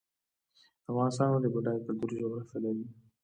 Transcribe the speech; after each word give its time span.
افغانستان 0.91 1.27
ولې 1.31 1.49
بډایه 1.53 1.83
کلتوري 1.85 2.15
جغرافیه 2.21 2.57
لري؟ 2.63 2.85